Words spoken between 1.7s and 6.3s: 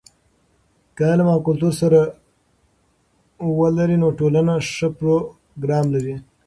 سره ولري، نو ټولنه ښه پروګرام لري.